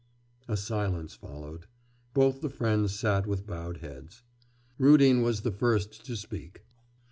[0.47, 1.67] A silence followed.
[2.15, 4.23] Both the friends sat with bowed heads.
[4.79, 6.63] Rudin was the first to speak.